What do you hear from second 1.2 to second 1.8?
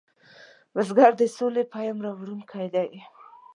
سولې